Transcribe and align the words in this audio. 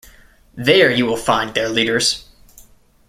There 0.55 0.89
you 0.89 1.05
will 1.05 1.15
find 1.15 1.53
their 1.53 1.69
leaders. 1.69 2.27